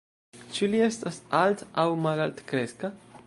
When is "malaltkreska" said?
2.09-2.95